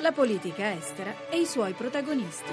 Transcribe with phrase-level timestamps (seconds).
[0.00, 2.52] La politica estera e i suoi protagonisti.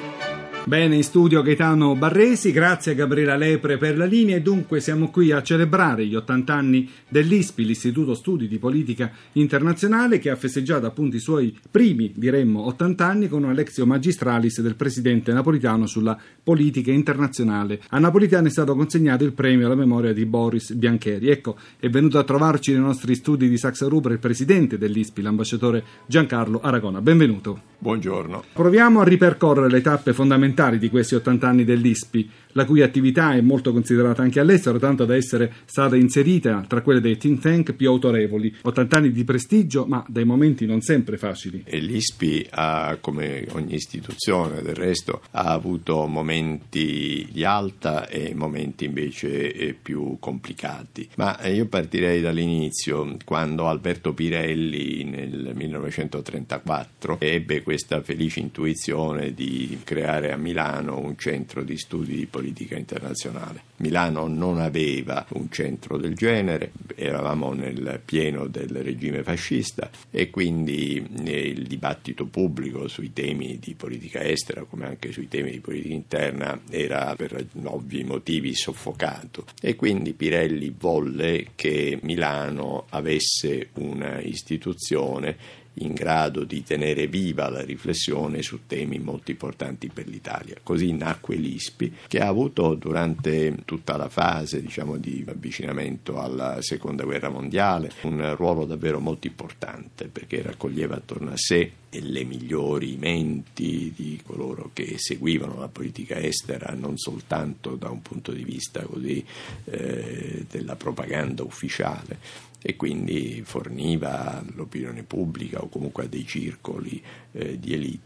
[0.63, 5.09] Bene, in studio Gaetano Barresi, grazie a Gabriela Lepre per la linea e dunque siamo
[5.09, 10.85] qui a celebrare gli 80 anni dell'ISPI, l'Istituto Studi di Politica Internazionale, che ha festeggiato
[10.85, 16.18] appunto i suoi primi, diremmo, 80 anni con una lezio magistralis del presidente napolitano sulla
[16.43, 17.82] politica internazionale.
[17.89, 21.29] A Napolitano è stato consegnato il premio alla memoria di Boris Biancheri.
[21.29, 25.83] Ecco, è venuto a trovarci nei nostri studi di Saxa Rubra il presidente dell'ISPI, l'ambasciatore
[26.05, 27.01] Giancarlo Aragona.
[27.01, 27.30] Benvenuto.
[27.31, 27.71] perguntam.
[27.81, 28.43] Buongiorno.
[28.53, 33.41] Proviamo a ripercorrere le tappe fondamentali di questi 80 anni dell'ISPI, la cui attività è
[33.41, 37.89] molto considerata anche all'estero, tanto da essere stata inserita tra quelle dei think tank più
[37.89, 38.55] autorevoli.
[38.61, 41.63] 80 anni di prestigio, ma dai momenti non sempre facili.
[41.65, 48.85] E l'ISPI ha, come ogni istituzione del resto, ha avuto momenti di alta e momenti
[48.85, 51.09] invece eh, più complicati.
[51.16, 59.80] Ma eh, io partirei dall'inizio, quando Alberto Pirelli nel 1934 ebbe questa felice intuizione di
[59.86, 63.61] creare a Milano un centro di studi di politica internazionale.
[63.78, 71.02] Milano non aveva un centro del genere, eravamo nel pieno del regime fascista e quindi
[71.23, 75.94] eh, il dibattito pubblico sui temi di politica estera come anche sui temi di politica
[75.94, 85.59] interna era per ovvi motivi soffocato e quindi Pirelli volle che Milano avesse una istituzione
[85.75, 90.58] in grado di tenere viva la riflessione su temi molto importanti per l'Italia.
[90.61, 97.03] Così nacque l'ISPI, che ha avuto durante tutta la fase diciamo, di avvicinamento alla Seconda
[97.03, 103.91] Guerra Mondiale un ruolo davvero molto importante perché raccoglieva attorno a sé le migliori menti
[103.94, 109.24] di coloro che seguivano la politica estera non soltanto da un punto di vista così
[109.66, 117.01] eh, della propaganda ufficiale e quindi forniva all'opinione pubblica o comunque a dei circoli
[117.31, 117.99] eh, di elite,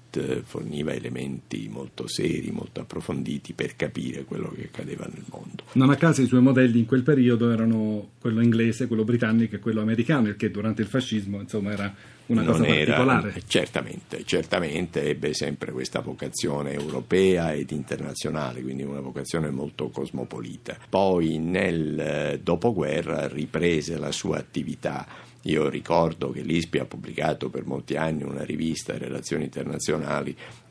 [0.43, 5.63] forniva elementi molto seri, molto approfonditi per capire quello che accadeva nel mondo.
[5.73, 9.59] Non a caso i suoi modelli in quel periodo erano quello inglese, quello britannico e
[9.59, 11.93] quello americano, il che durante il fascismo insomma era
[12.27, 13.43] una non cosa era, particolare.
[13.45, 20.77] Certamente, certamente ebbe sempre questa vocazione europea ed internazionale, quindi una vocazione molto cosmopolita.
[20.89, 25.05] Poi nel eh, dopoguerra riprese la sua attività.
[25.43, 30.04] Io ricordo che l'ISPI ha pubblicato per molti anni una rivista, Relazioni Internazionali,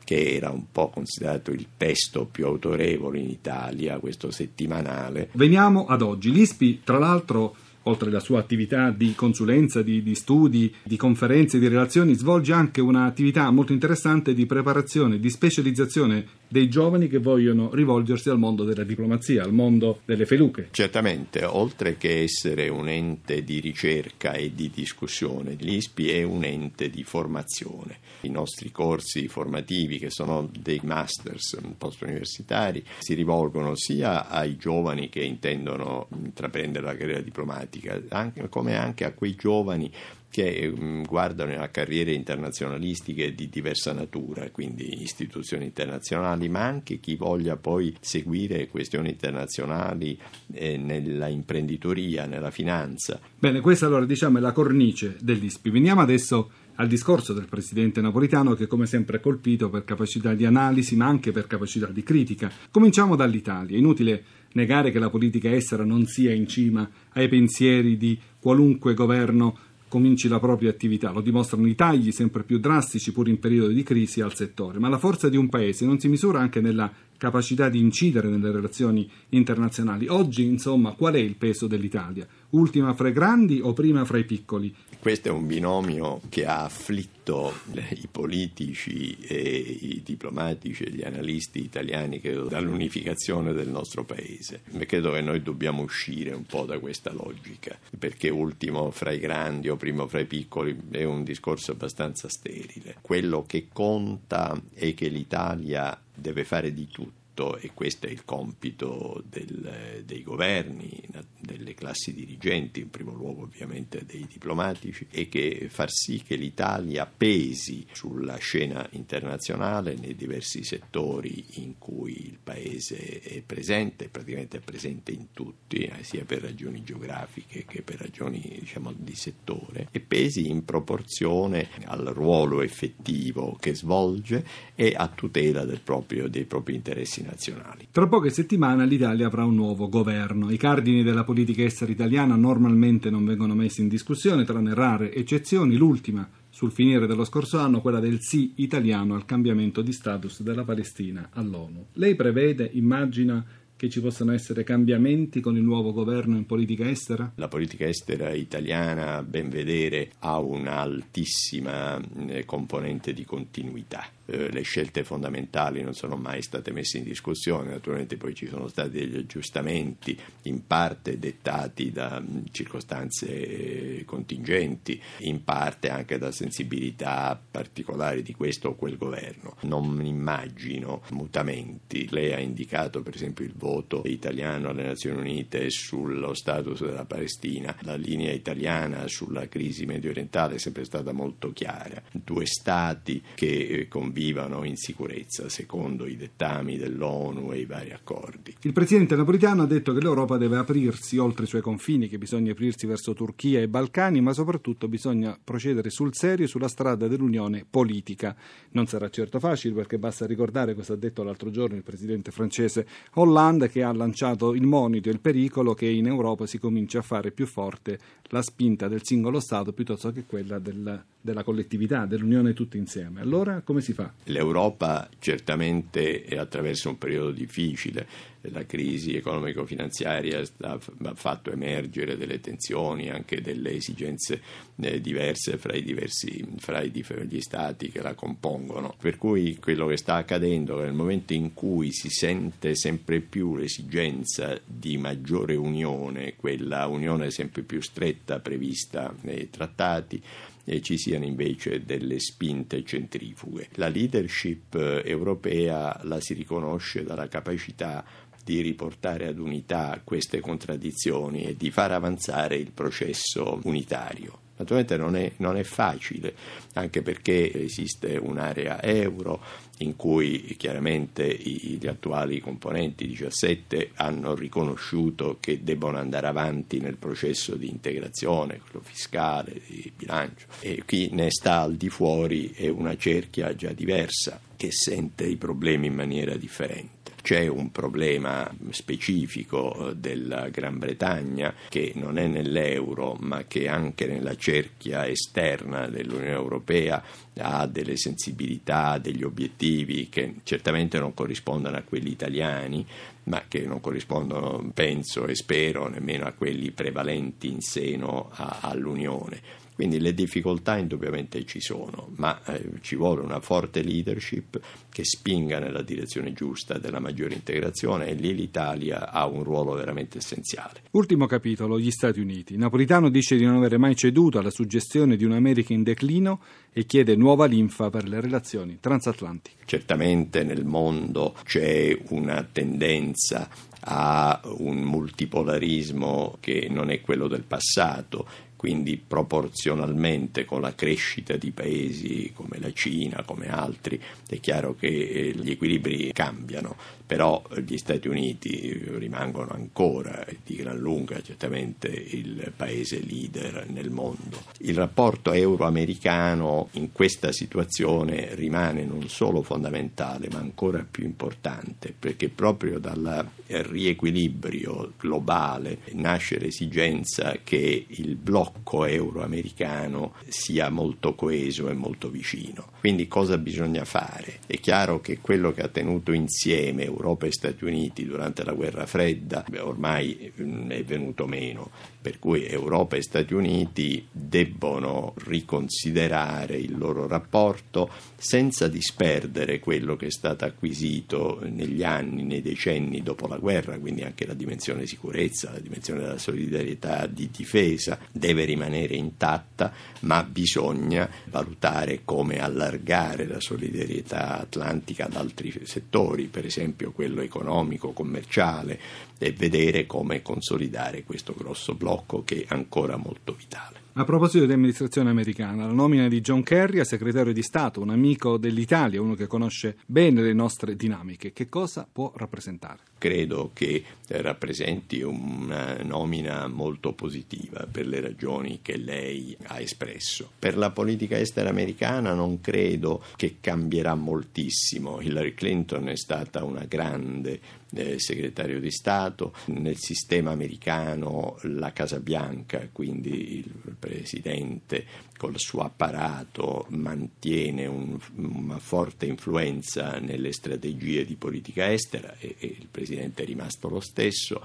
[0.05, 5.29] che era un po' considerato il testo più autorevole in Italia, questo settimanale.
[5.33, 6.31] Veniamo ad oggi.
[6.31, 7.55] L'ISPI, tra l'altro,
[7.87, 12.81] oltre alla sua attività di consulenza, di, di, studi, di conferenze, di relazioni, svolge anche
[12.81, 16.25] un'attività molto interessante di preparazione, di specializzazione
[16.55, 20.69] dei giovani che vogliono rivolgersi al mondo della diplomazia, al mondo delle feluche.
[20.71, 26.89] Certamente, oltre che essere un ente di ricerca e di discussione, l'ISPI è un ente
[26.89, 27.97] di formazione.
[28.21, 35.23] I nostri corsi formativi, che sono dei masters post-universitari, si rivolgono sia ai giovani che
[35.23, 39.91] intendono intraprendere la carriera diplomatica, anche, come anche a quei giovani
[40.35, 47.15] che mm, guardano a carriere internazionalistiche di diversa natura, quindi istituzioni internazionali, ma anche chi
[47.15, 50.19] voglia poi seguire questioni internazionali
[50.51, 53.17] eh, nella imprenditoria, nella finanza.
[53.39, 55.69] Bene, questa allora diciamo è la cornice dell'ISPI.
[55.69, 60.45] Veniamo adesso al discorso del presidente napolitano che come sempre ha colpito per capacità di
[60.45, 62.51] analisi ma anche per capacità di critica.
[62.69, 63.77] Cominciamo dall'Italia.
[63.77, 69.57] Inutile negare che la politica estera non sia in cima ai pensieri di qualunque governo
[69.95, 71.11] cominci la propria attività.
[71.11, 74.77] Lo dimostrano i tagli sempre più drastici, pur in periodo di crisi, al settore.
[74.77, 78.51] Ma la forza di un paese non si misura anche nella capacità di incidere nelle
[78.51, 80.07] relazioni internazionali.
[80.09, 82.27] Oggi, insomma, qual è il peso dell'Italia?
[82.49, 84.75] Ultima fra i grandi o prima fra i piccoli?
[84.99, 91.63] Questo è un binomio che ha afflitto i politici e i diplomatici e gli analisti
[91.63, 94.61] italiani dall'unificazione del nostro paese.
[94.85, 99.69] Credo che noi dobbiamo uscire un po' da questa logica, perché ultimo fra i grandi
[99.69, 102.97] o primo fra i piccoli è un discorso abbastanza sterile.
[103.01, 109.21] Quello che conta è che l'Italia deve fare di tutto e questo è il compito
[109.27, 111.03] del, dei governi,
[111.45, 117.05] delle classi dirigenti, in primo luogo ovviamente dei diplomatici, e che far sì che l'Italia
[117.05, 124.61] pesi sulla scena internazionale nei diversi settori in cui il Paese è presente, praticamente è
[124.61, 129.99] presente in tutti, eh, sia per ragioni geografiche che per ragioni diciamo, di settore, e
[129.99, 134.45] pesi in proporzione al ruolo effettivo che svolge
[134.75, 137.87] e a tutela proprio, dei propri interessi nazionali.
[137.91, 140.49] Tra poche settimane l'Italia avrà un nuovo governo.
[140.51, 145.75] I cardini della politica estera italiana normalmente non vengono messi in discussione, tranne rare eccezioni.
[145.75, 150.63] L'ultima sul finire dello scorso anno quella del sì italiano al cambiamento di status della
[150.63, 151.87] Palestina all'ONU.
[151.93, 153.45] Lei prevede, immagina,
[153.75, 157.33] che ci possano essere cambiamenti con il nuovo governo in politica estera?
[157.35, 164.07] La politica estera italiana, a ben vedere, ha un'altissima eh, componente di continuità.
[164.27, 168.67] Eh, le scelte fondamentali non sono mai state messe in discussione, naturalmente poi ci sono
[168.67, 176.31] stati degli aggiustamenti in parte dettati da mm, circostanze eh, contingenti, in parte anche da
[176.31, 179.57] sensibilità particolari di questo o quel governo.
[179.61, 182.07] Non immagino mutamenti.
[182.09, 187.75] Lei ha indicato per esempio il voto italiano alle Nazioni Unite sullo status della Palestina.
[187.81, 192.01] La linea italiana sulla crisi medio orientale è sempre stata molto chiara.
[192.11, 197.91] Due stati che eh, convivono vivano in sicurezza secondo i dettami dell'ONU e i vari
[197.91, 198.55] accordi.
[198.61, 202.53] Il presidente napolitano ha detto che l'Europa deve aprirsi oltre i suoi confini, che bisogna
[202.53, 208.33] aprirsi verso Turchia e Balcani, ma soprattutto bisogna procedere sul serio sulla strada dell'unione politica.
[208.71, 212.87] Non sarà certo facile perché basta ricordare cosa ha detto l'altro giorno il presidente francese
[213.15, 217.01] Hollande che ha lanciato il monito e il pericolo che in Europa si comincia a
[217.01, 222.53] fare più forte la spinta del singolo Stato piuttosto che quella del, della collettività, dell'unione
[222.53, 223.19] tutti insieme.
[223.19, 224.04] Allora come si fa?
[224.25, 230.79] L'Europa certamente è attraverso un periodo difficile, la crisi economico-finanziaria ha
[231.13, 234.41] fatto emergere delle tensioni, anche delle esigenze
[234.79, 238.95] eh, diverse fra, diversi, fra gli stati che la compongono.
[238.99, 244.59] Per cui quello che sta accadendo nel momento in cui si sente sempre più l'esigenza
[244.63, 250.21] di maggiore unione, quella unione sempre più stretta prevista nei trattati,
[250.65, 253.69] e ci siano invece delle spinte centrifughe.
[253.75, 258.03] La leadership eh, europea la si riconosce dalla capacità
[258.43, 264.44] di riportare ad unità queste contraddizioni e di far avanzare il processo unitario.
[264.57, 266.33] Naturalmente non è, non è, facile,
[266.73, 269.41] anche perché esiste un'area euro
[269.79, 277.55] in cui chiaramente gli attuali componenti 17 hanno riconosciuto che debbono andare avanti nel processo
[277.55, 282.95] di integrazione, quello fiscale, di bilancio, e chi ne sta al di fuori è una
[282.95, 286.94] cerchia già diversa che sente i problemi in maniera differente
[287.25, 294.05] c'è un problema specifico eh, della Gran Bretagna che non è nell'euro ma che anche
[294.05, 297.03] nella cerchia esterna dell'Unione Europea
[297.39, 302.85] ha delle sensibilità, degli obiettivi che certamente non corrispondono a quelli italiani,
[303.23, 309.63] ma che non corrispondono, penso e spero, nemmeno a quelli prevalenti in seno a, all'Unione.
[309.75, 314.57] Quindi le difficoltà indubbiamente ci sono, ma eh, ci vuole una forte leadership
[314.89, 320.19] che spinga nella direzione giusta della maggiore integrazione e lì l'Italia ha un ruolo veramente
[320.19, 320.83] essenziale.
[320.91, 322.55] Ultimo capitolo, gli Stati Uniti.
[322.55, 326.39] Napolitano dice di non avere mai ceduto alla suggestione di un'America in declino
[326.71, 329.63] e chiede nuova linfa per le relazioni transatlantiche.
[329.65, 333.49] Certamente nel mondo c'è una tendenza
[333.87, 338.27] a un multipolarismo che non è quello del passato
[338.65, 344.87] quindi proporzionalmente con la crescita di paesi come la Cina, come altri, è chiaro che
[344.87, 352.51] eh, gli equilibri cambiano, però gli Stati Uniti rimangono ancora di gran lunga certamente il
[352.55, 354.41] paese leader nel mondo.
[354.61, 362.29] Il rapporto euro-americano in questa situazione rimane non solo fondamentale ma ancora più importante perché
[362.29, 371.73] proprio dal riequilibrio globale nasce l'esigenza che il blocco blocco euro-americano sia molto coeso e
[371.73, 372.65] molto vicino.
[372.79, 374.39] Quindi cosa bisogna fare?
[374.47, 378.85] È chiaro che quello che ha tenuto insieme Europa e Stati Uniti durante la guerra
[378.85, 381.69] fredda ormai mm, è venuto meno
[382.05, 390.05] per cui Europa e Stati Uniti debbono riconsiderare il loro rapporto senza disperdere quello che
[390.05, 395.51] è stato acquisito negli anni, nei decenni dopo la guerra, quindi anche la dimensione sicurezza,
[395.51, 403.39] la dimensione della solidarietà di difesa deve rimanere intatta, ma bisogna valutare come allargare la
[403.39, 408.79] solidarietà atlantica ad altri settori, per esempio quello economico, commerciale,
[409.17, 411.93] e vedere come consolidare questo grosso blocco
[412.23, 413.83] che è ancora molto vitale.
[413.93, 417.91] A proposito di amministrazione americana, la nomina di John Kerry a segretario di Stato, un
[417.91, 422.79] amico dell'Italia, uno che conosce bene le nostre dinamiche, che cosa può rappresentare?
[422.97, 430.31] Credo che rappresenti una nomina molto positiva per le ragioni che lei ha espresso.
[430.37, 435.01] Per la politica estera americana non credo che cambierà moltissimo.
[435.01, 437.39] Hillary Clinton è stata una grande
[437.73, 444.85] eh, segretario di Stato, nel sistema americano la Casa Bianca, quindi il presidente
[445.17, 452.57] col suo apparato mantiene un, una forte influenza nelle strategie di politica estera e, e
[452.59, 454.41] il presidente è rimasto lo stesso.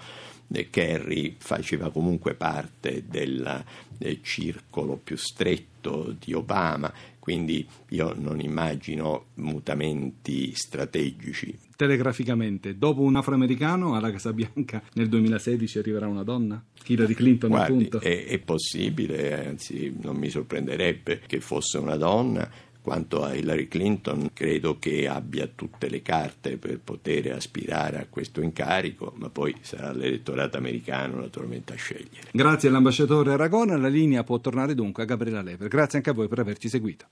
[0.68, 3.64] Kerry faceva comunque parte del,
[3.96, 11.56] del circolo più stretto di Obama, quindi io non immagino mutamenti strategici.
[11.76, 16.62] Telegraficamente, dopo un afroamericano alla Casa Bianca nel 2016 arriverà una donna?
[16.86, 18.00] Hillary Clinton, Guardi, appunto.
[18.00, 22.48] È, è possibile, anzi non mi sorprenderebbe che fosse una donna
[22.82, 28.40] quanto a Hillary Clinton, credo che abbia tutte le carte per poter aspirare a questo
[28.40, 32.28] incarico, ma poi sarà l'elettorato americano naturalmente a scegliere.
[32.32, 35.68] Grazie all'ambasciatore Aragona, la linea può tornare dunque a Gabriela Leper.
[35.68, 37.06] Grazie anche a voi per averci seguito.